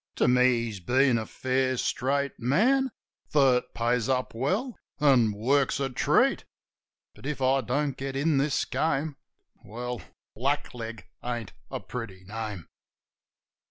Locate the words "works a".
5.31-5.91